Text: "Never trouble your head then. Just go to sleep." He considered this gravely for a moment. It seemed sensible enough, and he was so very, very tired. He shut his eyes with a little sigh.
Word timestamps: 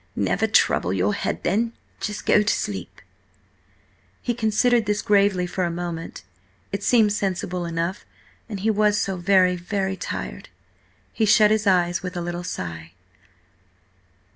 "Never 0.15 0.47
trouble 0.47 0.91
your 0.91 1.13
head 1.13 1.43
then. 1.43 1.73
Just 1.99 2.25
go 2.25 2.41
to 2.41 2.51
sleep." 2.51 3.03
He 4.23 4.33
considered 4.33 4.87
this 4.87 4.99
gravely 5.03 5.45
for 5.45 5.63
a 5.63 5.69
moment. 5.69 6.23
It 6.71 6.81
seemed 6.81 7.13
sensible 7.13 7.67
enough, 7.67 8.03
and 8.49 8.61
he 8.61 8.71
was 8.71 8.97
so 8.97 9.15
very, 9.15 9.55
very 9.55 9.95
tired. 9.95 10.49
He 11.13 11.25
shut 11.27 11.51
his 11.51 11.67
eyes 11.67 12.01
with 12.01 12.17
a 12.17 12.21
little 12.21 12.43
sigh. 12.43 12.93